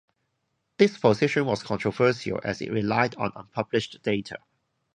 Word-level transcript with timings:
This 0.77 0.97
position 0.97 1.45
was 1.45 1.61
controversial 1.61 2.41
as 2.43 2.59
it 2.59 2.71
relied 2.71 3.13
on 3.17 3.31
unpublished 3.35 3.99
data. 4.01 4.39